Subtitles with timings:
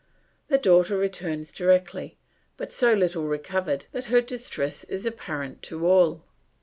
[0.47, 2.17] The daughter returns directly,
[2.57, 6.23] but so little recovered that her distress is apparent to all.